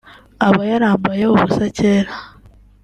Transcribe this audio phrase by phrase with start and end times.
[0.47, 2.13] aba yarambaye ubusa cyera